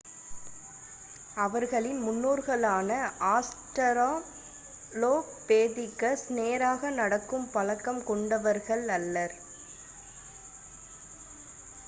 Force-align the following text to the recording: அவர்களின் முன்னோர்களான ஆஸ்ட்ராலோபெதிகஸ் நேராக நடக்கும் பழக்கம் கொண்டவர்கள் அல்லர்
அவர்களின் 1.37 1.99
முன்னோர்களான 2.01 2.87
ஆஸ்ட்ராலோபெதிகஸ் 3.27 4.15
நேராக 6.31 6.89
நடக்கும் 6.95 7.47
பழக்கம் 7.51 8.01
கொண்டவர்கள் 8.03 8.85
அல்லர் 8.89 9.35